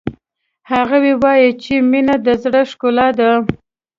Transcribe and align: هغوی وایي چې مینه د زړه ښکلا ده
هغوی 0.71 1.13
وایي 1.23 1.49
چې 1.63 1.73
مینه 1.91 2.15
د 2.25 2.27
زړه 2.43 2.61
ښکلا 2.69 3.07
ده 3.19 3.29